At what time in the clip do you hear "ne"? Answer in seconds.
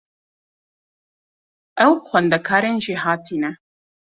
3.41-3.51